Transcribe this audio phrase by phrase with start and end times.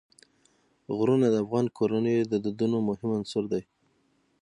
[0.97, 3.63] غرونه د افغان کورنیو د دودونو مهم عنصر دی.